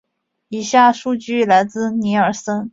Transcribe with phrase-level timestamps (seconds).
[0.47, 2.67] 以下数据来自尼尔森。